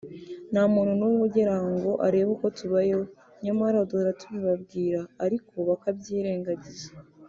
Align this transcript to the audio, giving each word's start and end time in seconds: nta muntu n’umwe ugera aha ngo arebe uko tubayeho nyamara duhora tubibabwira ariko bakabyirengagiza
nta 0.51 0.63
muntu 0.73 0.93
n’umwe 0.99 1.21
ugera 1.27 1.51
aha 1.57 1.69
ngo 1.77 1.91
arebe 2.05 2.29
uko 2.35 2.45
tubayeho 2.57 3.03
nyamara 3.43 3.87
duhora 3.89 4.17
tubibabwira 4.19 4.99
ariko 5.25 5.53
bakabyirengagiza 5.69 6.87